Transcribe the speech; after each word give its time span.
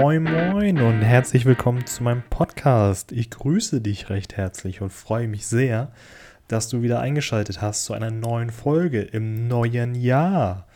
Moin 0.00 0.24
Moin 0.24 0.80
und 0.80 1.02
herzlich 1.02 1.44
willkommen 1.44 1.86
zu 1.86 2.02
meinem 2.02 2.24
Podcast. 2.28 3.12
Ich 3.12 3.30
grüße 3.30 3.80
dich 3.80 4.10
recht 4.10 4.36
herzlich 4.36 4.80
und 4.80 4.90
freue 4.90 5.28
mich 5.28 5.46
sehr, 5.46 5.92
dass 6.48 6.68
du 6.68 6.82
wieder 6.82 6.98
eingeschaltet 6.98 7.62
hast 7.62 7.84
zu 7.84 7.94
einer 7.94 8.10
neuen 8.10 8.50
Folge 8.50 9.02
im 9.02 9.46
neuen 9.46 9.94
Jahr. 9.94 10.66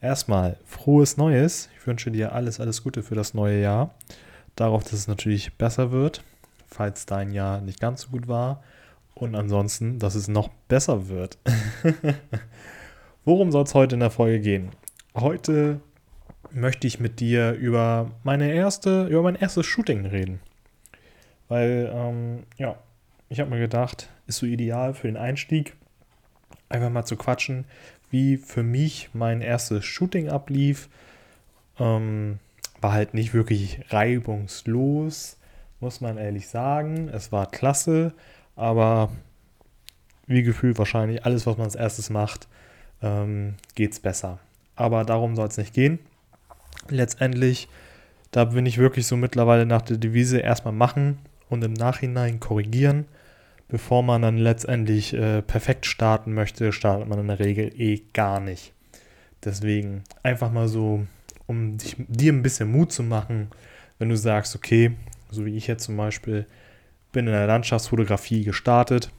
Erstmal 0.00 0.56
frohes 0.64 1.18
Neues. 1.18 1.68
Ich 1.78 1.86
wünsche 1.86 2.10
dir 2.10 2.32
alles, 2.32 2.58
alles 2.58 2.82
Gute 2.82 3.02
für 3.02 3.14
das 3.14 3.34
neue 3.34 3.60
Jahr. 3.60 3.94
Darauf, 4.56 4.82
dass 4.82 4.94
es 4.94 5.08
natürlich 5.08 5.58
besser 5.58 5.92
wird, 5.92 6.24
falls 6.66 7.04
dein 7.04 7.32
Jahr 7.32 7.60
nicht 7.60 7.80
ganz 7.80 8.02
so 8.02 8.08
gut 8.08 8.28
war. 8.28 8.62
Und 9.14 9.34
ansonsten, 9.34 9.98
dass 9.98 10.14
es 10.14 10.26
noch 10.26 10.48
besser 10.68 11.08
wird. 11.08 11.36
Worum 13.26 13.52
soll 13.52 13.64
es 13.64 13.74
heute 13.74 13.96
in 13.96 14.00
der 14.00 14.10
Folge 14.10 14.40
gehen? 14.40 14.70
Heute 15.14 15.80
möchte 16.52 16.86
ich 16.86 17.00
mit 17.00 17.20
dir 17.20 17.52
über 17.52 18.10
meine 18.22 18.52
erste, 18.52 19.06
über 19.06 19.22
mein 19.22 19.36
erstes 19.36 19.66
Shooting 19.66 20.06
reden. 20.06 20.40
Weil, 21.48 21.90
ähm, 21.94 22.44
ja, 22.56 22.76
ich 23.28 23.40
habe 23.40 23.50
mir 23.50 23.58
gedacht, 23.58 24.08
ist 24.26 24.38
so 24.38 24.46
ideal 24.46 24.94
für 24.94 25.06
den 25.08 25.16
Einstieg, 25.16 25.76
einfach 26.68 26.90
mal 26.90 27.04
zu 27.04 27.16
quatschen, 27.16 27.64
wie 28.10 28.36
für 28.36 28.62
mich 28.62 29.10
mein 29.12 29.40
erstes 29.40 29.84
Shooting 29.84 30.28
ablief. 30.28 30.88
Ähm, 31.78 32.38
war 32.80 32.92
halt 32.92 33.14
nicht 33.14 33.34
wirklich 33.34 33.80
reibungslos, 33.88 35.38
muss 35.80 36.00
man 36.00 36.18
ehrlich 36.18 36.48
sagen. 36.48 37.08
Es 37.08 37.32
war 37.32 37.50
klasse, 37.50 38.12
aber 38.56 39.10
wie 40.26 40.42
gefühlt 40.42 40.78
wahrscheinlich 40.78 41.24
alles, 41.24 41.46
was 41.46 41.56
man 41.56 41.64
als 41.64 41.74
erstes 41.74 42.10
macht, 42.10 42.48
ähm, 43.02 43.54
geht 43.74 43.92
es 43.92 44.00
besser. 44.00 44.38
Aber 44.76 45.04
darum 45.04 45.36
soll 45.36 45.48
es 45.48 45.56
nicht 45.56 45.74
gehen. 45.74 45.98
Letztendlich, 46.88 47.68
da 48.30 48.44
bin 48.44 48.66
ich 48.66 48.78
wirklich 48.78 49.06
so 49.06 49.16
mittlerweile 49.16 49.66
nach 49.66 49.82
der 49.82 49.96
Devise 49.96 50.38
erstmal 50.38 50.74
machen 50.74 51.18
und 51.48 51.64
im 51.64 51.72
Nachhinein 51.72 52.40
korrigieren. 52.40 53.06
Bevor 53.68 54.02
man 54.02 54.22
dann 54.22 54.36
letztendlich 54.36 55.14
äh, 55.14 55.40
perfekt 55.42 55.86
starten 55.86 56.34
möchte, 56.34 56.72
startet 56.72 57.08
man 57.08 57.18
in 57.18 57.28
der 57.28 57.38
Regel 57.38 57.72
eh 57.80 58.02
gar 58.12 58.38
nicht. 58.38 58.72
Deswegen 59.42 60.02
einfach 60.22 60.52
mal 60.52 60.68
so, 60.68 61.06
um 61.46 61.78
dich, 61.78 61.96
dir 61.98 62.32
ein 62.32 62.42
bisschen 62.42 62.70
Mut 62.70 62.92
zu 62.92 63.02
machen, 63.02 63.48
wenn 63.98 64.08
du 64.08 64.16
sagst, 64.16 64.54
okay, 64.54 64.92
so 65.30 65.44
wie 65.46 65.56
ich 65.56 65.66
jetzt 65.66 65.84
zum 65.84 65.96
Beispiel, 65.96 66.46
bin 67.12 67.26
in 67.26 67.32
der 67.32 67.46
Landschaftsfotografie 67.46 68.44
gestartet, 68.44 69.10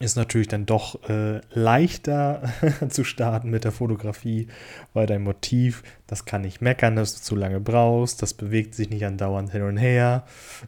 ist 0.00 0.16
natürlich 0.16 0.48
dann 0.48 0.66
doch 0.66 1.08
äh, 1.08 1.40
leichter 1.50 2.42
zu 2.88 3.04
starten 3.04 3.50
mit 3.50 3.64
der 3.64 3.72
Fotografie, 3.72 4.48
weil 4.94 5.06
dein 5.06 5.22
Motiv, 5.22 5.82
das 6.06 6.24
kann 6.24 6.42
nicht 6.42 6.60
meckern, 6.60 6.96
dass 6.96 7.14
du 7.14 7.20
zu 7.22 7.36
lange 7.36 7.60
brauchst, 7.60 8.22
das 8.22 8.34
bewegt 8.34 8.74
sich 8.74 8.90
nicht 8.90 9.04
andauernd 9.04 9.52
hin 9.52 9.62
und 9.62 9.76
her. 9.76 10.24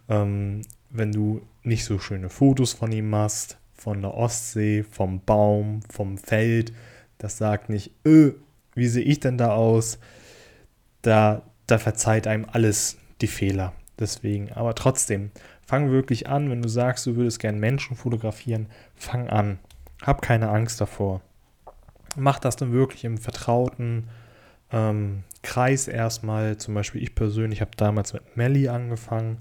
Ähm, 0.09 0.63
wenn 0.91 1.11
du 1.11 1.43
nicht 1.63 1.85
so 1.85 1.99
schöne 1.99 2.29
Fotos 2.29 2.73
von 2.73 2.93
ihm 2.93 3.11
machst, 3.11 3.59
von 3.75 4.01
der 4.01 4.15
Ostsee, 4.15 4.85
vom 4.85 5.21
Baum, 5.21 5.81
vom 5.91 6.17
Feld, 6.17 6.73
das 7.19 7.39
sagt 7.39 7.69
nicht, 7.69 7.91
öh, 8.07 8.33
wie 8.75 8.89
sehe 8.89 9.05
ich 9.05 9.21
denn 9.21 9.39
da 9.39 9.55
aus? 9.55 9.99
Da, 11.03 11.43
da 11.67 11.79
verzeiht 11.79 12.27
einem 12.27 12.47
alles 12.51 12.99
die 13.21 13.27
Fehler. 13.27 13.73
Deswegen, 13.99 14.53
aber 14.53 14.75
trotzdem, 14.75 15.31
Fang 15.67 15.91
wirklich 15.91 16.29
an, 16.29 16.51
wenn 16.51 16.63
du 16.63 16.69
sagst, 16.69 17.07
du 17.07 17.17
würdest 17.17 17.39
gerne 17.39 17.59
Menschen 17.59 17.97
fotografieren, 17.97 18.67
fang 18.95 19.29
an. 19.29 19.59
Hab 20.03 20.23
keine 20.23 20.51
Angst 20.51 20.81
davor. 20.81 21.23
Mach 22.17 22.39
das 22.39 22.57
dann 22.57 22.73
wirklich 22.73 23.05
im 23.05 23.19
vertrauten 23.19 24.09
ähm, 24.71 25.25
Kreis 25.43 25.89
erstmal. 25.89 26.59
Zum 26.59 26.75
Beispiel 26.75 27.03
ich 27.03 27.15
persönlich 27.15 27.61
habe 27.61 27.71
damals 27.77 28.13
mit 28.13 28.37
Melly 28.37 28.69
angefangen. 28.69 29.39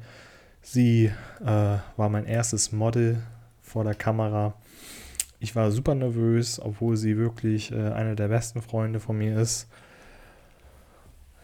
Sie 0.61 1.11
äh, 1.41 1.45
war 1.45 2.09
mein 2.09 2.25
erstes 2.25 2.71
Model 2.71 3.21
vor 3.61 3.83
der 3.83 3.95
Kamera. 3.95 4.53
Ich 5.39 5.55
war 5.57 5.71
super 5.71 5.93
nervös, 5.93 6.59
obwohl 6.61 6.95
sie 6.95 7.17
wirklich 7.17 7.71
äh, 7.73 7.91
eine 7.91 8.15
der 8.15 8.29
besten 8.29 8.61
Freunde 8.61 9.01
von 9.01 9.17
mir 9.17 9.37
ist. 9.37 9.67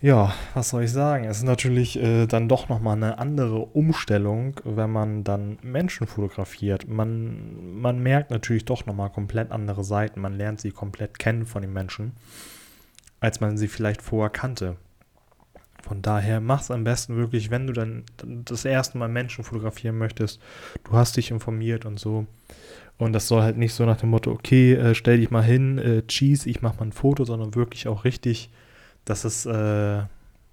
Ja, 0.01 0.33
was 0.53 0.69
soll 0.69 0.83
ich 0.83 0.93
sagen? 0.93 1.25
Es 1.25 1.39
ist 1.39 1.43
natürlich 1.43 2.01
äh, 2.01 2.25
dann 2.25 2.47
doch 2.47 2.69
nochmal 2.69 2.95
eine 2.95 3.17
andere 3.17 3.59
Umstellung, 3.59 4.55
wenn 4.63 4.89
man 4.89 5.25
dann 5.25 5.57
Menschen 5.61 6.07
fotografiert. 6.07 6.87
Man, 6.87 7.81
man 7.81 7.99
merkt 7.99 8.31
natürlich 8.31 8.63
doch 8.63 8.85
nochmal 8.85 9.09
komplett 9.09 9.51
andere 9.51 9.83
Seiten. 9.83 10.21
Man 10.21 10.37
lernt 10.37 10.61
sie 10.61 10.71
komplett 10.71 11.19
kennen 11.19 11.45
von 11.45 11.61
den 11.61 11.73
Menschen, 11.73 12.13
als 13.19 13.41
man 13.41 13.57
sie 13.57 13.67
vielleicht 13.67 14.01
vorher 14.01 14.29
kannte. 14.29 14.77
Von 15.83 16.01
daher 16.01 16.39
mach 16.39 16.61
es 16.61 16.71
am 16.71 16.85
besten 16.85 17.17
wirklich, 17.17 17.51
wenn 17.51 17.67
du 17.67 17.73
dann 17.73 18.05
das 18.45 18.63
erste 18.63 18.97
Mal 18.97 19.09
Menschen 19.09 19.43
fotografieren 19.43 19.97
möchtest. 19.97 20.39
Du 20.85 20.93
hast 20.93 21.17
dich 21.17 21.29
informiert 21.29 21.85
und 21.85 21.99
so. 21.99 22.25
Und 22.97 23.11
das 23.11 23.27
soll 23.27 23.41
halt 23.41 23.57
nicht 23.57 23.73
so 23.73 23.85
nach 23.85 23.97
dem 23.97 24.09
Motto, 24.09 24.31
okay, 24.31 24.75
äh, 24.75 24.95
stell 24.95 25.17
dich 25.17 25.29
mal 25.29 25.43
hin, 25.43 25.77
äh, 25.77 26.03
cheese, 26.07 26.49
ich 26.49 26.61
mach 26.61 26.77
mal 26.79 26.85
ein 26.85 26.91
Foto, 26.93 27.25
sondern 27.25 27.55
wirklich 27.55 27.87
auch 27.89 28.05
richtig 28.05 28.49
dass 29.09 29.23
es 29.23 29.45
äh, 29.47 30.03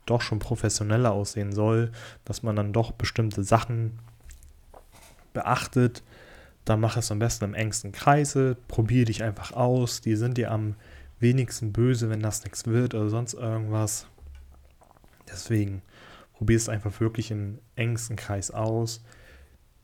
doch 0.06 0.22
schon 0.22 0.38
professioneller 0.38 1.12
aussehen 1.12 1.52
soll, 1.52 1.92
dass 2.24 2.42
man 2.42 2.56
dann 2.56 2.72
doch 2.72 2.92
bestimmte 2.92 3.42
Sachen 3.42 3.98
beachtet. 5.34 6.02
Dann 6.64 6.80
mach 6.80 6.96
es 6.96 7.12
am 7.12 7.18
besten 7.18 7.44
im 7.44 7.54
engsten 7.54 7.92
Kreise, 7.92 8.56
probier 8.66 9.04
dich 9.04 9.22
einfach 9.22 9.52
aus. 9.52 10.00
Die 10.00 10.16
sind 10.16 10.38
dir 10.38 10.50
am 10.50 10.74
wenigsten 11.20 11.72
böse, 11.72 12.08
wenn 12.08 12.20
das 12.20 12.44
nichts 12.44 12.66
wird 12.66 12.94
oder 12.94 13.10
sonst 13.10 13.34
irgendwas. 13.34 14.06
Deswegen 15.30 15.82
probier 16.32 16.56
es 16.56 16.70
einfach 16.70 16.98
wirklich 16.98 17.30
im 17.30 17.58
engsten 17.74 18.16
Kreis 18.16 18.50
aus. 18.50 19.04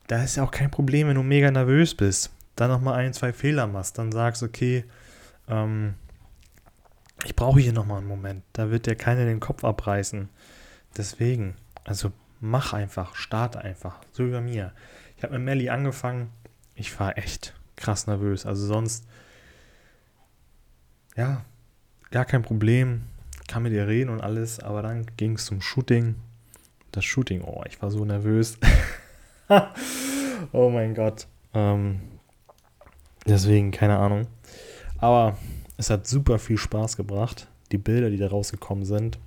Da 0.07 0.23
ist 0.23 0.37
ja 0.37 0.45
auch 0.45 0.51
kein 0.51 0.71
Problem, 0.71 1.09
wenn 1.09 1.17
du 1.17 1.23
mega 1.23 1.51
nervös 1.51 1.95
bist. 1.95 2.31
Dann 2.57 2.71
nochmal 2.71 2.95
ein, 2.95 3.13
zwei 3.13 3.35
Fehler 3.35 3.67
machst. 3.67 3.99
Dann 3.99 4.13
sagst, 4.13 4.43
okay, 4.43 4.85
ähm, 5.47 5.95
ich 7.25 7.37
brauche 7.37 7.61
hier 7.61 7.73
nochmal 7.73 7.99
einen 7.99 8.09
Moment. 8.09 8.45
Da 8.53 8.71
wird 8.71 8.87
dir 8.87 8.97
keiner 8.97 9.25
den 9.25 9.41
Kopf 9.41 9.65
abreißen. 9.65 10.29
Deswegen, 10.97 11.55
also 11.85 12.13
mach 12.41 12.73
einfach, 12.73 13.15
starte 13.15 13.61
einfach. 13.61 14.01
So 14.13 14.27
wie 14.27 14.31
bei 14.31 14.41
mir. 14.41 14.73
Ich 15.17 15.23
habe 15.23 15.35
mit 15.35 15.43
Melly 15.43 15.69
angefangen. 15.69 16.31
Ich 16.75 16.99
war 16.99 17.17
echt 17.17 17.55
krass 17.77 18.07
nervös. 18.07 18.45
Also 18.45 18.67
sonst, 18.67 19.07
ja, 21.17 21.45
gar 22.11 22.25
kein 22.25 22.43
Problem. 22.43 23.05
Kann 23.47 23.63
mit 23.63 23.73
ihr 23.73 23.87
reden 23.87 24.11
und 24.11 24.21
alles. 24.21 24.61
Aber 24.61 24.83
dann 24.83 25.07
ging 25.17 25.35
es 25.35 25.47
zum 25.47 25.61
Shooting. 25.61 26.17
Das 26.91 27.05
Shooting, 27.05 27.43
oh, 27.43 27.63
ich 27.67 27.81
war 27.81 27.91
so 27.91 28.05
nervös. 28.05 28.59
oh 30.53 30.71
mein 30.71 30.95
Gott. 30.95 31.27
Ähm, 31.55 32.01
deswegen, 33.27 33.71
keine 33.71 33.99
Ahnung. 33.99 34.27
Aber 34.99 35.39
es 35.77 35.91
hat 35.91 36.07
super 36.07 36.39
viel 36.39 36.59
Spaß 36.59 36.97
gebracht. 36.97 37.49
Die 37.73 37.79
Bilder, 37.79 38.11
die 38.11 38.19
da 38.19 38.29
rausgekommen 38.29 38.85
sind, 38.85 39.19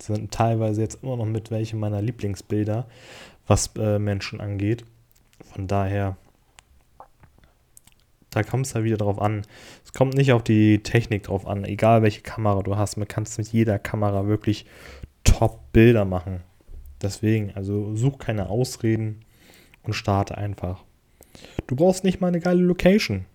sind 0.00 0.30
teilweise 0.30 0.82
jetzt 0.82 1.02
immer 1.02 1.16
noch 1.16 1.26
mit 1.26 1.50
welche 1.50 1.76
meiner 1.76 2.02
Lieblingsbilder, 2.02 2.86
was 3.46 3.70
äh, 3.76 3.98
Menschen 3.98 4.40
angeht. 4.40 4.84
Von 5.52 5.66
daher, 5.66 6.16
da 8.30 8.42
kommt 8.42 8.66
es 8.66 8.74
ja 8.74 8.84
wieder 8.84 8.98
drauf 8.98 9.20
an. 9.20 9.42
Es 9.84 9.92
kommt 9.92 10.14
nicht 10.14 10.32
auf 10.32 10.42
die 10.42 10.82
Technik 10.82 11.24
drauf 11.24 11.46
an, 11.46 11.64
egal 11.64 12.02
welche 12.02 12.20
Kamera 12.20 12.62
du 12.62 12.76
hast. 12.76 12.96
Man 12.96 13.08
kann 13.08 13.24
es 13.24 13.38
mit 13.38 13.48
jeder 13.48 13.78
Kamera 13.78 14.26
wirklich 14.26 14.66
top 15.24 15.60
Bilder 15.72 16.04
machen. 16.04 16.40
Deswegen, 17.00 17.52
also 17.54 17.94
such 17.94 18.18
keine 18.18 18.48
Ausreden 18.48 19.24
und 19.82 19.94
starte 19.94 20.36
einfach. 20.36 20.84
Du 21.66 21.76
brauchst 21.76 22.04
nicht 22.04 22.20
mal 22.20 22.28
eine 22.28 22.40
geile 22.40 22.62
Location. 22.62 23.26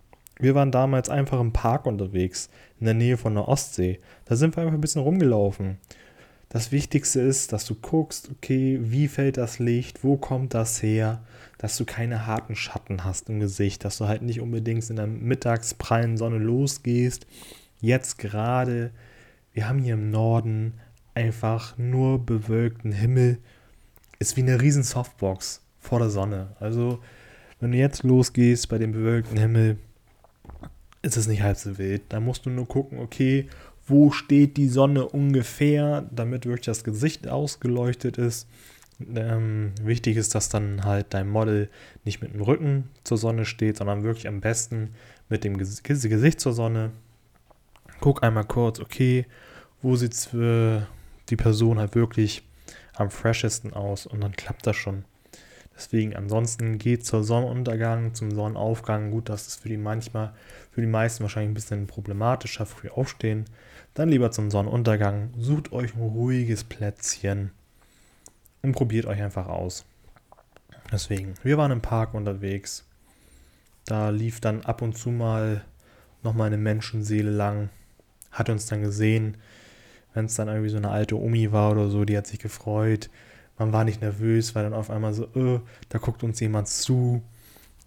Wir 0.42 0.56
waren 0.56 0.72
damals 0.72 1.08
einfach 1.08 1.40
im 1.40 1.54
Park 1.54 1.86
unterwegs, 1.86 2.50
in 2.80 2.86
der 2.86 2.96
Nähe 2.96 3.16
von 3.16 3.36
der 3.36 3.48
Ostsee. 3.48 4.00
Da 4.26 4.36
sind 4.36 4.56
wir 4.56 4.64
einfach 4.64 4.74
ein 4.74 4.82
bisschen 4.82 5.04
rumgelaufen. 5.04 5.78
Das 6.50 6.72
Wichtigste 6.72 7.22
ist, 7.22 7.54
dass 7.54 7.66
du 7.66 7.76
guckst, 7.76 8.30
okay, 8.32 8.80
wie 8.82 9.08
fällt 9.08 9.38
das 9.38 9.60
Licht, 9.60 10.04
wo 10.04 10.18
kommt 10.18 10.56
das 10.56 10.82
her, 10.82 11.22
dass 11.60 11.78
du 11.78 11.86
keine 11.86 12.26
harten 12.26 12.56
Schatten 12.56 13.06
hast 13.06 13.30
im 13.30 13.40
Gesicht, 13.40 13.86
dass 13.86 14.00
du 14.00 14.08
halt 14.08 14.24
nicht 14.24 14.42
unbedingt 14.42 14.90
in 14.90 14.96
der 14.96 15.08
mittagsprallen 15.08 16.18
Sonne 16.18 16.40
losgehst. 16.40 17.28
Jetzt 17.80 18.18
gerade, 18.18 18.90
wir 19.54 19.70
haben 19.70 19.80
hier 19.80 19.94
im 19.94 20.10
Norden 20.10 20.74
einfach 21.14 21.78
nur 21.78 22.26
bewölkten 22.26 22.92
Himmel. 22.92 23.38
Ist 24.18 24.38
wie 24.38 24.42
eine 24.42 24.60
riesen 24.60 24.84
Softbox 24.84 25.62
vor 25.80 26.00
der 26.00 26.10
Sonne. 26.10 26.56
Also, 26.60 27.00
wenn 27.60 27.72
du 27.72 27.78
jetzt 27.78 28.04
losgehst 28.04 28.70
bei 28.70 28.80
dem 28.80 28.92
bewölkten 28.92 29.38
Himmel, 29.38 29.78
ist 31.02 31.18
es 31.18 31.28
nicht 31.28 31.42
halb 31.42 31.58
so 31.58 31.78
wild. 31.78 32.04
Da 32.10 32.20
musst 32.20 32.46
du 32.46 32.50
nur 32.50 32.68
gucken, 32.68 33.00
okay, 33.00 33.48
wo 33.88 34.12
steht 34.12 34.58
die 34.58 34.68
Sonne 34.68 35.08
ungefähr, 35.08 36.06
damit 36.12 36.46
wirklich 36.46 36.66
das 36.66 36.84
Gesicht 36.84 37.28
ausgeleuchtet 37.28 38.18
ist. 38.18 38.48
Ähm, 39.16 39.74
wichtig 39.82 40.18
ist, 40.18 40.36
dass 40.36 40.50
dann 40.50 40.84
halt 40.84 41.08
dein 41.10 41.28
Model 41.28 41.70
nicht 42.06 42.22
mit 42.22 42.34
dem 42.34 42.42
Rücken 42.42 42.90
zur 43.04 43.18
Sonne 43.18 43.46
steht, 43.46 43.78
sondern 43.78 44.04
wirklich 44.04 44.28
am 44.28 44.42
besten 44.42 44.94
mit 45.28 45.44
dem 45.44 45.58
Gesicht 45.58 46.40
zur 46.40 46.54
Sonne. 46.54 46.92
Guck 48.00 48.24
einmal 48.24 48.46
kurz, 48.46 48.80
okay, 48.80 49.26
wo 49.82 49.96
sitzt 49.96 50.34
die 50.34 51.36
Person 51.36 51.80
halt 51.80 51.96
wirklich 51.96 52.44
am 52.94 53.10
freshesten 53.10 53.74
aus 53.74 54.06
und 54.06 54.22
dann 54.22 54.34
klappt 54.34 54.68
das 54.68 54.76
schon. 54.76 55.06
Deswegen, 55.76 56.16
ansonsten 56.16 56.78
geht 56.78 57.06
zur 57.06 57.24
Sonnenuntergang, 57.24 58.14
zum 58.14 58.32
Sonnenaufgang. 58.32 59.12
Gut, 59.12 59.30
das 59.30 59.48
ist 59.48 59.62
für 59.62 59.70
die 59.70 59.78
manchmal, 59.78 60.34
für 60.72 60.82
die 60.82 60.88
meisten 60.88 61.24
wahrscheinlich 61.24 61.52
ein 61.52 61.56
bisschen 61.56 61.88
problematischer, 61.88 62.66
früh 62.66 62.90
aufstehen. 62.90 63.46
Dann 63.94 64.10
lieber 64.10 64.32
zum 64.32 64.52
Sonnenuntergang. 64.52 65.34
Sucht 65.38 65.72
euch 65.72 65.96
ein 65.96 66.02
ruhiges 66.02 66.64
Plätzchen 66.64 67.52
und 68.62 68.74
probiert 68.74 69.06
euch 69.06 69.22
einfach 69.22 69.48
aus. 69.48 69.86
Deswegen, 70.92 71.34
wir 71.44 71.58
waren 71.58 71.72
im 71.72 71.82
Park 71.82 72.14
unterwegs. 72.14 72.86
Da 73.86 74.10
lief 74.10 74.40
dann 74.40 74.62
ab 74.62 74.82
und 74.82 74.98
zu 74.98 75.10
mal 75.10 75.64
nochmal 76.24 76.48
eine 76.48 76.58
Menschenseele 76.58 77.32
lang, 77.32 77.70
hat 78.32 78.50
uns 78.50 78.68
dann 78.68 78.82
gesehen, 78.82 79.38
wenn 80.14 80.26
es 80.26 80.36
dann 80.36 80.48
irgendwie 80.48 80.70
so 80.70 80.78
eine 80.78 80.90
alte 80.90 81.18
Omi 81.18 81.52
war 81.52 81.72
oder 81.72 81.90
so, 81.90 82.06
die 82.06 82.18
hat 82.18 82.28
sich 82.28 82.40
gefreut. 82.40 83.10
Man 83.62 83.74
war 83.74 83.84
nicht 83.84 84.02
nervös, 84.02 84.56
weil 84.56 84.64
dann 84.64 84.74
auf 84.74 84.90
einmal 84.90 85.14
so, 85.14 85.26
äh, 85.36 85.60
da 85.90 86.00
guckt 86.00 86.24
uns 86.24 86.40
jemand 86.40 86.68
zu. 86.68 87.22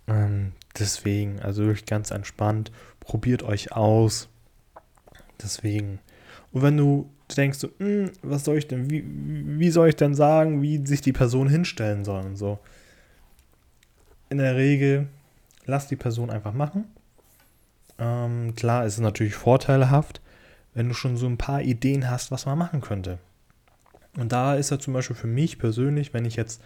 Ähm, 0.07 0.53
deswegen, 0.79 1.41
also 1.41 1.65
wirklich 1.65 1.85
ganz 1.85 2.13
entspannt. 2.13 2.71
Probiert 3.01 3.43
euch 3.43 3.73
aus. 3.73 4.29
Deswegen. 5.43 5.99
Und 6.53 6.63
wenn 6.63 6.77
du 6.77 7.11
denkst, 7.37 7.59
so, 7.59 7.71
hm, 7.79 8.13
was 8.23 8.45
soll 8.45 8.59
ich 8.59 8.69
denn, 8.69 8.89
wie, 8.89 9.05
wie 9.05 9.71
soll 9.71 9.89
ich 9.89 9.97
denn 9.97 10.15
sagen, 10.15 10.63
wie 10.63 10.87
sich 10.87 11.01
die 11.01 11.13
Person 11.13 11.49
hinstellen 11.49 12.05
soll 12.05 12.25
und 12.25 12.37
so. 12.37 12.61
In 14.31 14.39
der 14.39 14.55
Regel, 14.55 15.09
lass 15.67 15.89
die 15.89 15.97
Person 15.97 16.31
einfach 16.31 16.53
machen. 16.53 16.85
Ähm, 17.99 18.55
klar, 18.55 18.85
es 18.85 18.95
ist 18.95 19.01
natürlich 19.01 19.35
vorteilhaft, 19.35 20.21
wenn 20.73 20.87
du 20.87 20.95
schon 20.95 21.17
so 21.17 21.27
ein 21.27 21.37
paar 21.37 21.63
Ideen 21.63 22.09
hast, 22.09 22.31
was 22.31 22.47
man 22.47 22.59
machen 22.59 22.81
könnte. 22.81 23.19
Und 24.17 24.33
da 24.33 24.55
ist 24.55 24.71
er 24.71 24.81
zum 24.81 24.95
Beispiel 24.95 25.17
für 25.17 25.27
mich 25.27 25.59
persönlich, 25.59 26.15
wenn 26.15 26.25
ich 26.25 26.37
jetzt 26.37 26.63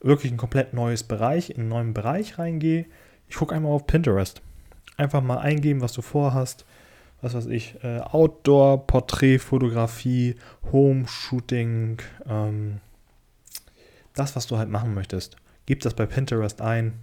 wirklich 0.00 0.32
ein 0.32 0.38
komplett 0.38 0.74
neues 0.74 1.02
Bereich, 1.02 1.50
in 1.50 1.60
einen 1.60 1.68
neuen 1.68 1.94
Bereich 1.94 2.38
reingehe, 2.38 2.86
ich 3.28 3.36
gucke 3.36 3.54
einmal 3.54 3.72
auf 3.72 3.86
Pinterest. 3.86 4.42
Einfach 4.96 5.22
mal 5.22 5.38
eingeben, 5.38 5.80
was 5.80 5.92
du 5.92 6.02
vorhast. 6.02 6.64
Was 7.20 7.34
weiß 7.34 7.46
ich, 7.46 7.82
äh, 7.82 7.98
Outdoor, 7.98 8.86
Porträtfotografie, 8.86 10.36
Home-Shooting, 10.70 11.98
ähm, 12.28 12.80
das, 14.14 14.36
was 14.36 14.46
du 14.46 14.56
halt 14.56 14.68
machen 14.68 14.94
möchtest. 14.94 15.36
Gib 15.66 15.80
das 15.80 15.94
bei 15.94 16.06
Pinterest 16.06 16.60
ein 16.60 16.94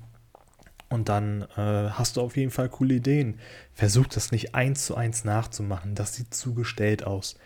und 0.90 1.10
dann 1.10 1.42
äh, 1.58 1.90
hast 1.90 2.16
du 2.16 2.22
auf 2.22 2.38
jeden 2.38 2.52
Fall 2.52 2.70
coole 2.70 2.96
Ideen. 2.96 3.40
Versucht 3.74 4.16
das 4.16 4.32
nicht 4.32 4.56
eins 4.56 4.86
zu 4.86 4.96
eins 4.96 5.26
nachzumachen. 5.26 5.96
Das 5.96 6.16
sieht 6.16 6.34
zu 6.34 6.54
gestellt 6.54 7.04
aus. 7.06 7.38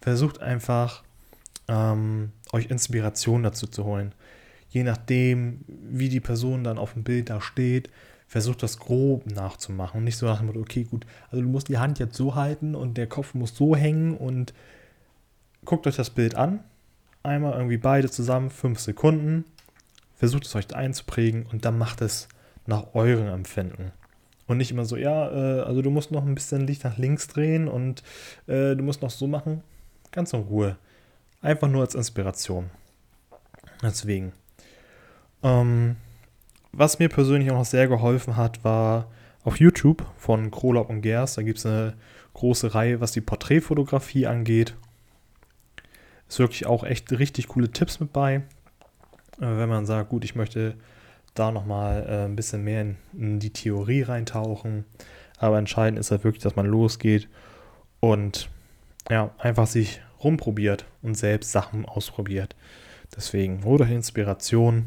Versucht 0.00 0.40
einfach 0.40 1.02
ähm, 1.68 2.32
euch 2.52 2.66
Inspiration 2.66 3.42
dazu 3.42 3.66
zu 3.66 3.84
holen. 3.84 4.12
Je 4.68 4.82
nachdem, 4.82 5.64
wie 5.66 6.08
die 6.08 6.20
Person 6.20 6.64
dann 6.64 6.78
auf 6.78 6.94
dem 6.94 7.02
Bild 7.02 7.30
da 7.30 7.40
steht, 7.40 7.90
versucht 8.26 8.62
das 8.62 8.78
grob 8.78 9.26
nachzumachen. 9.30 10.04
Nicht 10.04 10.16
so 10.16 10.26
nach 10.26 10.38
dem 10.38 10.46
Motto, 10.46 10.60
okay, 10.60 10.84
gut, 10.84 11.04
also 11.30 11.42
du 11.42 11.48
musst 11.48 11.68
die 11.68 11.78
Hand 11.78 11.98
jetzt 11.98 12.16
so 12.16 12.34
halten 12.34 12.74
und 12.74 12.96
der 12.96 13.06
Kopf 13.06 13.34
muss 13.34 13.54
so 13.54 13.76
hängen 13.76 14.16
und 14.16 14.54
guckt 15.66 15.86
euch 15.86 15.96
das 15.96 16.10
Bild 16.10 16.34
an. 16.34 16.60
Einmal 17.22 17.52
irgendwie 17.52 17.76
beide 17.76 18.10
zusammen, 18.10 18.50
fünf 18.50 18.80
Sekunden. 18.80 19.44
Versucht 20.16 20.46
es 20.46 20.54
euch 20.54 20.74
einzuprägen 20.74 21.46
und 21.52 21.64
dann 21.64 21.76
macht 21.76 22.00
es 22.00 22.28
nach 22.66 22.94
eurem 22.94 23.28
Empfinden. 23.28 23.92
Und 24.46 24.56
nicht 24.56 24.70
immer 24.70 24.84
so, 24.84 24.96
ja, 24.96 25.30
äh, 25.30 25.60
also 25.60 25.82
du 25.82 25.90
musst 25.90 26.10
noch 26.10 26.24
ein 26.24 26.34
bisschen 26.34 26.66
Licht 26.66 26.84
nach 26.84 26.96
links 26.96 27.28
drehen 27.28 27.68
und 27.68 28.02
äh, 28.46 28.74
du 28.74 28.82
musst 28.82 29.02
noch 29.02 29.10
so 29.10 29.26
machen. 29.26 29.62
Ganz 30.10 30.32
in 30.32 30.40
Ruhe. 30.40 30.76
Einfach 31.42 31.68
nur 31.68 31.82
als 31.82 31.94
Inspiration. 31.96 32.70
Deswegen. 33.82 34.32
Ähm, 35.42 35.96
was 36.70 37.00
mir 37.00 37.08
persönlich 37.08 37.50
auch 37.50 37.58
noch 37.58 37.64
sehr 37.64 37.88
geholfen 37.88 38.36
hat, 38.36 38.62
war 38.64 39.08
auf 39.44 39.58
YouTube 39.58 40.06
von 40.16 40.52
Krolop 40.52 40.88
und 40.88 41.02
Gers. 41.02 41.34
Da 41.34 41.42
gibt 41.42 41.58
es 41.58 41.66
eine 41.66 41.94
große 42.34 42.74
Reihe, 42.74 43.00
was 43.00 43.12
die 43.12 43.20
Porträtfotografie 43.20 44.26
angeht. 44.26 44.74
Ist 46.28 46.38
wirklich 46.38 46.64
auch 46.64 46.84
echt 46.84 47.10
richtig 47.12 47.48
coole 47.48 47.70
Tipps 47.70 47.98
mit 47.98 48.12
bei. 48.12 48.36
Äh, 48.36 48.40
wenn 49.40 49.68
man 49.68 49.84
sagt, 49.84 50.10
gut, 50.10 50.24
ich 50.24 50.36
möchte 50.36 50.76
da 51.34 51.50
nochmal 51.50 52.06
äh, 52.08 52.24
ein 52.26 52.36
bisschen 52.36 52.62
mehr 52.62 52.82
in, 52.82 52.96
in, 53.12 53.38
die 53.40 53.50
Theorie 53.50 54.02
reintauchen. 54.02 54.84
Aber 55.38 55.58
entscheidend 55.58 55.98
ist 55.98 56.12
halt 56.12 56.22
wirklich, 56.22 56.42
dass 56.42 56.56
man 56.56 56.66
losgeht 56.66 57.28
und 58.00 58.48
ja, 59.10 59.34
einfach 59.38 59.66
sich 59.66 60.00
rumprobiert 60.24 60.86
und 61.02 61.16
selbst 61.16 61.52
Sachen 61.52 61.84
ausprobiert. 61.84 62.56
Deswegen 63.14 63.64
holt 63.64 63.82
euch 63.82 63.90
Inspiration 63.90 64.86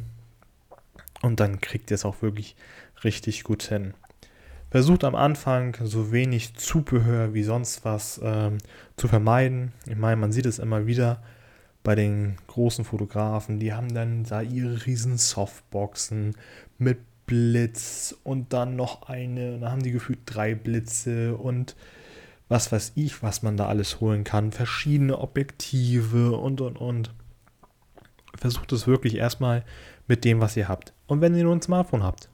und 1.22 1.40
dann 1.40 1.62
kriegt 1.62 1.92
ihr 1.92 1.96
es 1.96 2.06
auch 2.06 2.22
wirklich 2.22 2.56
richtig 3.04 3.44
gut 3.44 3.64
hin. 3.64 3.94
Versucht 4.72 5.04
am 5.04 5.16
Anfang 5.16 5.78
so 5.84 6.12
wenig 6.12 6.56
Zubehör 6.56 7.34
wie 7.34 7.44
sonst 7.44 7.86
was 7.86 8.20
ähm, 8.24 8.58
zu 8.98 9.08
vermeiden. 9.08 9.74
Ich 9.86 9.96
meine, 9.96 10.18
man 10.18 10.32
sieht 10.32 10.46
es 10.46 10.60
immer 10.60 10.86
wieder 10.86 11.22
bei 11.84 11.96
den 11.96 12.36
großen 12.48 12.84
Fotografen, 12.84 13.60
die 13.60 13.74
haben 13.74 13.94
dann 13.94 14.24
da 14.24 14.42
ihre 14.42 14.86
riesen 14.88 15.18
Softboxen 15.18 16.36
mit 16.80 16.98
Blitz 17.28 18.16
und 18.24 18.54
dann 18.54 18.76
noch 18.76 19.04
eine, 19.08 19.60
da 19.60 19.72
haben 19.72 19.84
die 19.84 19.92
gefühlt 19.92 20.20
drei 20.26 20.56
Blitze 20.56 21.36
und 21.38 21.76
was 22.47 22.71
weiß 22.71 22.94
ich, 22.95 23.24
was 23.24 23.42
man 23.42 23.57
da 23.57 23.68
alles 23.68 24.00
holen 24.00 24.24
kann, 24.24 24.51
verschiedene 24.51 25.19
Objektive 25.19 26.38
und 26.38 26.62
und 26.62 26.77
und. 26.77 27.13
Versucht 28.38 28.71
es 28.71 28.86
wirklich 28.86 29.15
erstmal 29.15 29.63
mit 30.07 30.25
dem, 30.25 30.42
was 30.42 30.57
ihr 30.57 30.68
habt. 30.68 30.94
Und 31.07 31.21
wenn 31.21 31.36
ihr 31.36 31.44
nur 31.44 31.56
ein 31.56 31.62
Smartphone 31.62 32.03
habt, 32.03 32.30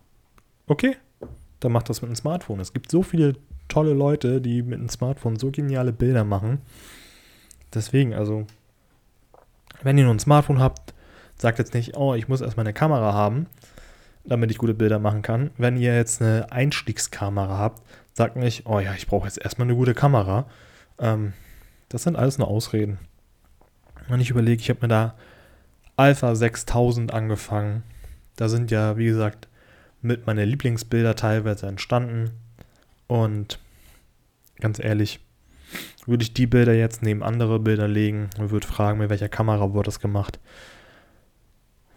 okay, 0.67 0.97
dann 1.59 1.71
macht 1.71 1.89
das 1.89 2.01
mit 2.01 2.09
einem 2.09 2.15
Smartphone. 2.15 2.59
Es 2.59 2.73
gibt 2.73 2.91
so 2.91 3.03
viele 3.03 3.35
tolle 3.67 3.93
Leute, 3.93 4.41
die 4.41 4.61
mit 4.63 4.79
einem 4.79 4.89
Smartphone 4.89 5.37
so 5.37 5.51
geniale 5.51 5.93
Bilder 5.93 6.23
machen. 6.23 6.59
Deswegen, 7.73 8.13
also, 8.13 8.45
wenn 9.81 9.97
ihr 9.97 10.03
nur 10.03 10.13
ein 10.13 10.19
Smartphone 10.19 10.59
habt, 10.59 10.93
sagt 11.37 11.59
jetzt 11.59 11.73
nicht, 11.73 11.95
oh, 11.95 12.13
ich 12.15 12.27
muss 12.27 12.41
erstmal 12.41 12.65
eine 12.65 12.73
Kamera 12.73 13.13
haben, 13.13 13.47
damit 14.23 14.51
ich 14.51 14.57
gute 14.57 14.73
Bilder 14.73 14.99
machen 14.99 15.21
kann. 15.21 15.51
Wenn 15.57 15.77
ihr 15.77 15.95
jetzt 15.95 16.21
eine 16.21 16.51
Einstiegskamera 16.51 17.57
habt, 17.57 17.81
sagt 18.13 18.35
nicht, 18.35 18.65
oh 18.65 18.79
ja, 18.79 18.93
ich 18.93 19.07
brauche 19.07 19.27
jetzt 19.27 19.41
erstmal 19.41 19.67
eine 19.67 19.75
gute 19.75 19.93
Kamera. 19.93 20.45
Ähm, 20.99 21.33
das 21.89 22.03
sind 22.03 22.15
alles 22.15 22.37
nur 22.37 22.47
Ausreden. 22.47 22.99
Wenn 24.07 24.21
ich 24.21 24.29
überlege, 24.29 24.61
ich 24.61 24.69
habe 24.69 24.81
mir 24.81 24.87
da 24.87 25.15
Alpha 25.95 26.35
6000 26.35 27.13
angefangen. 27.13 27.83
Da 28.35 28.49
sind 28.49 28.71
ja, 28.71 28.97
wie 28.97 29.05
gesagt, 29.05 29.47
mit 30.01 30.25
meine 30.25 30.45
Lieblingsbilder 30.45 31.15
teilweise 31.15 31.67
entstanden. 31.67 32.31
Und 33.07 33.59
ganz 34.59 34.79
ehrlich, 34.79 35.19
würde 36.05 36.23
ich 36.23 36.33
die 36.33 36.47
Bilder 36.47 36.73
jetzt 36.73 37.03
neben 37.03 37.23
andere 37.23 37.59
Bilder 37.59 37.87
legen 37.87 38.29
und 38.39 38.51
würde 38.51 38.67
fragen, 38.67 38.99
mit 38.99 39.09
welcher 39.09 39.29
Kamera 39.29 39.73
wurde 39.73 39.87
das 39.87 39.99
gemacht, 39.99 40.39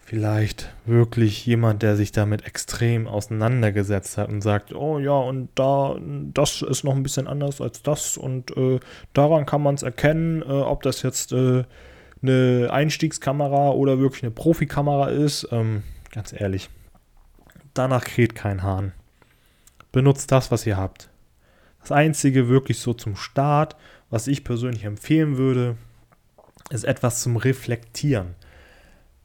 vielleicht 0.05 0.71
wirklich 0.85 1.47
jemand, 1.47 1.81
der 1.81 1.95
sich 1.95 2.11
damit 2.11 2.45
extrem 2.45 3.07
auseinandergesetzt 3.07 4.19
hat 4.19 4.29
und 4.29 4.41
sagt, 4.41 4.73
oh 4.73 4.99
ja, 4.99 5.17
und 5.17 5.49
da, 5.55 5.97
das 6.31 6.61
ist 6.61 6.83
noch 6.83 6.95
ein 6.95 7.01
bisschen 7.01 7.27
anders 7.27 7.59
als 7.59 7.81
das 7.81 8.15
und 8.15 8.55
äh, 8.55 8.79
daran 9.13 9.47
kann 9.47 9.63
man 9.63 9.73
es 9.73 9.81
erkennen, 9.81 10.43
äh, 10.43 10.45
ob 10.45 10.83
das 10.83 11.01
jetzt 11.01 11.31
äh, 11.31 11.63
eine 12.21 12.69
Einstiegskamera 12.71 13.71
oder 13.71 13.97
wirklich 13.97 14.21
eine 14.21 14.31
Profikamera 14.31 15.09
ist. 15.09 15.47
Ähm, 15.51 15.81
ganz 16.11 16.33
ehrlich, 16.33 16.69
danach 17.73 18.03
kräht 18.03 18.35
kein 18.35 18.61
Hahn. 18.61 18.91
Benutzt 19.91 20.31
das, 20.31 20.51
was 20.51 20.67
ihr 20.67 20.77
habt. 20.77 21.09
Das 21.81 21.91
Einzige 21.91 22.47
wirklich 22.47 22.77
so 22.77 22.93
zum 22.93 23.15
Start, 23.15 23.75
was 24.11 24.27
ich 24.27 24.43
persönlich 24.43 24.83
empfehlen 24.83 25.37
würde, 25.37 25.77
ist 26.69 26.85
etwas 26.85 27.23
zum 27.23 27.37
Reflektieren. 27.37 28.35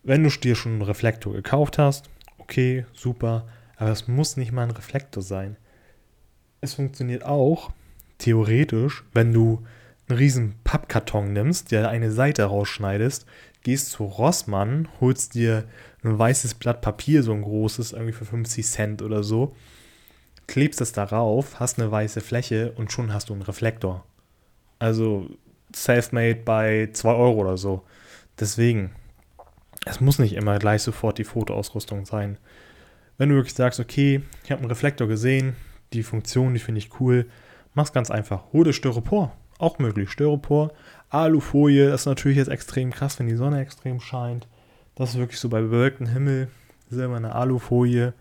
Wenn 0.03 0.23
du 0.23 0.31
dir 0.31 0.55
schon 0.55 0.73
einen 0.73 0.83
Reflektor 0.83 1.33
gekauft 1.33 1.79
hast, 1.79 2.09
okay, 2.39 2.87
super, 2.95 3.47
aber 3.77 3.91
es 3.91 4.09
muss 4.09 4.37
nicht 4.37 4.53
mal 4.53 4.65
ein 4.65 4.71
Reflektor 4.71 5.23
sein. 5.23 5.57
Es 6.61 6.75
funktioniert 6.75 7.25
auch, 7.25 7.71
theoretisch, 8.19 9.05
wenn 9.13 9.33
du 9.33 9.65
einen 10.09 10.19
riesen 10.19 10.55
Pappkarton 10.65 11.33
nimmst, 11.33 11.71
der 11.71 11.89
eine 11.89 12.11
Seite 12.11 12.45
rausschneidest, 12.45 13.27
gehst 13.63 13.91
zu 13.91 14.05
Rossmann, 14.05 14.89
holst 15.01 15.35
dir 15.35 15.65
ein 16.03 16.19
weißes 16.19 16.55
Blatt 16.55 16.81
Papier, 16.81 17.23
so 17.23 17.33
ein 17.33 17.43
großes, 17.43 17.93
irgendwie 17.93 18.13
für 18.13 18.25
50 18.25 18.67
Cent 18.67 19.03
oder 19.03 19.23
so, 19.23 19.55
klebst 20.47 20.81
es 20.81 20.93
darauf, 20.93 21.61
hast 21.61 21.79
eine 21.79 21.91
weiße 21.91 22.21
Fläche 22.21 22.73
und 22.73 22.91
schon 22.91 23.13
hast 23.13 23.29
du 23.29 23.35
einen 23.35 23.43
Reflektor. 23.43 24.05
Also 24.79 25.29
self-made 25.75 26.41
bei 26.45 26.89
2 26.93 27.13
Euro 27.13 27.41
oder 27.41 27.57
so. 27.57 27.85
Deswegen, 28.39 28.91
es 29.87 30.01
muss 30.01 30.19
nicht 30.19 30.35
immer 30.35 30.59
gleich 30.59 30.83
sofort 30.83 31.19
die 31.19 31.25
Fotoausrüstung 31.25 32.05
sein. 32.05 32.39
Wenn 33.19 33.31
du 33.31 33.35
wirklich 33.35 33.55
sagst, 33.55 33.81
okay, 33.81 34.23
ich 34.45 34.51
habe 34.51 34.61
einen 34.61 34.71
Reflektor 34.71 35.09
gesehen, 35.09 35.57
die 35.93 36.03
Funktion, 36.03 36.55
die 36.55 36.61
finde 36.61 36.79
ich 36.79 37.01
cool, 37.01 37.27
mach's 37.75 37.93
ganz 37.93 38.11
einfach. 38.11 38.45
Hol 38.53 38.65
dir 38.65 38.73
Styropor, 38.73 39.37
auch 39.59 39.79
möglich. 39.79 40.11
Styropor, 40.11 40.73
Alufolie 41.09 41.93
ist 41.93 42.07
natürlich 42.07 42.39
jetzt 42.39 42.49
extrem 42.49 42.91
krass, 42.91 43.19
wenn 43.19 43.27
die 43.27 43.37
Sonne 43.37 43.61
extrem 43.61 44.01
scheint. 44.01 44.47
Das 44.95 45.11
ist 45.11 45.19
wirklich 45.19 45.41
so 45.41 45.49
bei 45.49 45.61
bewölktem 45.61 46.07
Himmel. 46.07 46.49
Silberne 46.89 47.35
Alufolie 47.35 48.13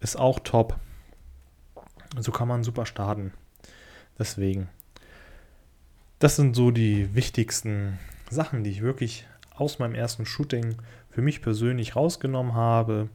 ist 0.00 0.18
auch 0.18 0.38
top. 0.40 0.76
So 2.18 2.32
kann 2.32 2.48
man 2.48 2.64
super 2.64 2.86
starten. 2.86 3.32
Deswegen. 4.18 4.68
Das 6.18 6.36
sind 6.36 6.56
so 6.56 6.70
die 6.70 7.14
wichtigsten 7.14 7.98
Sachen, 8.28 8.64
die 8.64 8.70
ich 8.70 8.82
wirklich 8.82 9.26
aus 9.60 9.78
meinem 9.78 9.94
ersten 9.94 10.26
Shooting 10.26 10.76
für 11.10 11.22
mich 11.22 11.42
persönlich 11.42 11.96
rausgenommen 11.96 12.54
habe, 12.54 13.08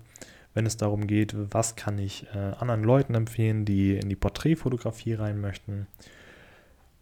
wenn 0.53 0.65
es 0.65 0.77
darum 0.77 1.07
geht, 1.07 1.35
was 1.53 1.75
kann 1.75 1.97
ich 1.97 2.27
äh, 2.33 2.38
anderen 2.38 2.83
Leuten 2.83 3.15
empfehlen, 3.15 3.65
die 3.65 3.95
in 3.95 4.09
die 4.09 4.15
Porträtfotografie 4.15 5.15
rein 5.15 5.41
möchten. 5.41 5.88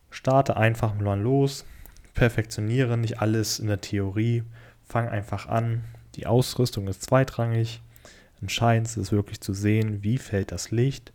Starte 0.10 0.58
einfach 0.58 0.94
mal 0.96 1.20
los, 1.20 1.66
perfektioniere 2.14 2.98
nicht 2.98 3.20
alles 3.22 3.60
in 3.60 3.68
der 3.68 3.82
Theorie, 3.82 4.44
fang 4.84 5.08
einfach 5.10 5.48
an. 5.48 5.84
Die 6.16 6.28
Ausrüstung 6.28 6.88
ist 6.88 7.04
zweitrangig. 7.04 7.82
Entscheidend 8.42 8.96
ist 8.98 9.12
wirklich 9.12 9.40
zu 9.40 9.54
sehen, 9.54 10.04
wie 10.04 10.18
fällt 10.18 10.52
das 10.52 10.72
Licht 10.72 11.14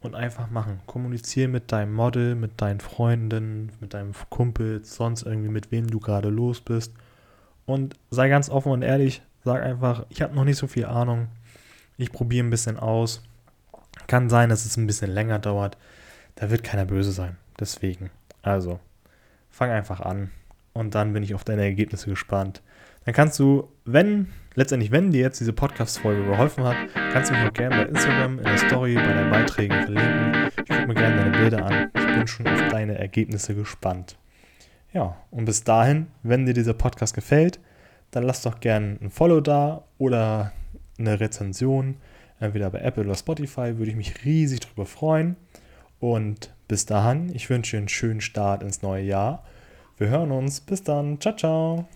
und 0.00 0.14
einfach 0.14 0.50
machen. 0.50 0.80
Kommuniziere 0.86 1.48
mit 1.48 1.72
deinem 1.72 1.94
Model, 1.94 2.34
mit 2.34 2.60
deinen 2.60 2.80
Freunden, 2.80 3.72
mit 3.80 3.94
deinem 3.94 4.12
Kumpel, 4.28 4.84
sonst 4.84 5.22
irgendwie 5.22 5.48
mit 5.48 5.70
wem 5.70 5.86
du 5.86 6.00
gerade 6.00 6.28
los 6.28 6.60
bist. 6.60 6.92
Und 7.66 7.94
sei 8.10 8.28
ganz 8.28 8.50
offen 8.50 8.72
und 8.72 8.82
ehrlich, 8.82 9.22
sag 9.44 9.62
einfach, 9.62 10.06
ich 10.08 10.22
habe 10.22 10.34
noch 10.34 10.44
nicht 10.44 10.58
so 10.58 10.66
viel 10.66 10.86
Ahnung. 10.86 11.28
Ich 11.96 12.12
probiere 12.12 12.46
ein 12.46 12.50
bisschen 12.50 12.78
aus. 12.78 13.22
Kann 14.06 14.28
sein, 14.28 14.48
dass 14.48 14.64
es 14.64 14.76
ein 14.76 14.86
bisschen 14.86 15.10
länger 15.10 15.38
dauert. 15.38 15.78
Da 16.34 16.50
wird 16.50 16.64
keiner 16.64 16.84
böse 16.84 17.12
sein. 17.12 17.36
Deswegen. 17.58 18.10
Also, 18.42 18.80
fang 19.50 19.70
einfach 19.70 20.00
an 20.00 20.30
und 20.74 20.94
dann 20.94 21.12
bin 21.12 21.22
ich 21.22 21.34
auf 21.34 21.44
deine 21.44 21.62
Ergebnisse 21.62 22.10
gespannt. 22.10 22.60
Dann 23.04 23.14
kannst 23.14 23.38
du, 23.38 23.68
wenn, 23.84 24.28
letztendlich, 24.54 24.90
wenn 24.90 25.10
dir 25.10 25.20
jetzt 25.20 25.40
diese 25.40 25.52
Podcast-Folge 25.52 26.24
geholfen 26.24 26.64
hat, 26.64 26.76
kannst 27.12 27.30
du 27.30 27.34
mich 27.34 27.46
auch 27.46 27.52
gerne 27.52 27.76
bei 27.76 27.82
Instagram 27.90 28.38
in 28.38 28.44
der 28.44 28.58
Story 28.58 28.94
bei 28.94 29.02
deinen 29.02 29.30
Beiträgen 29.30 29.82
verlinken. 29.82 30.50
Ich 30.56 30.68
gucke 30.68 30.86
mir 30.86 30.94
gerne 30.94 31.16
deine 31.16 31.38
Bilder 31.38 31.66
an. 31.66 31.90
Ich 31.94 32.06
bin 32.06 32.26
schon 32.26 32.46
auf 32.46 32.68
deine 32.70 32.98
Ergebnisse 32.98 33.54
gespannt. 33.54 34.16
Ja, 34.94 35.16
und 35.32 35.44
bis 35.44 35.64
dahin, 35.64 36.06
wenn 36.22 36.46
dir 36.46 36.54
dieser 36.54 36.72
Podcast 36.72 37.14
gefällt, 37.14 37.58
dann 38.12 38.22
lass 38.22 38.42
doch 38.42 38.60
gerne 38.60 38.96
ein 39.02 39.10
Follow 39.10 39.40
da 39.40 39.82
oder 39.98 40.52
eine 40.98 41.18
Rezension, 41.18 41.96
entweder 42.38 42.70
bei 42.70 42.78
Apple 42.78 43.04
oder 43.04 43.16
Spotify, 43.16 43.76
würde 43.76 43.90
ich 43.90 43.96
mich 43.96 44.24
riesig 44.24 44.60
darüber 44.60 44.86
freuen. 44.86 45.36
Und 45.98 46.54
bis 46.68 46.86
dahin, 46.86 47.34
ich 47.34 47.50
wünsche 47.50 47.72
dir 47.72 47.78
einen 47.78 47.88
schönen 47.88 48.20
Start 48.20 48.62
ins 48.62 48.82
neue 48.82 49.02
Jahr. 49.02 49.44
Wir 49.96 50.08
hören 50.08 50.30
uns. 50.30 50.60
Bis 50.60 50.84
dann. 50.84 51.20
Ciao, 51.20 51.34
ciao. 51.34 51.88